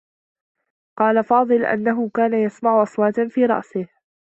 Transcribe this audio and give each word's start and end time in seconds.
قال 0.99 1.23
فاضل 1.23 1.65
أنّه 1.65 2.09
كان 2.09 2.33
يسمع 2.33 2.83
أصواتا 2.83 3.27
في 3.27 3.45
رأسه. 3.45 3.87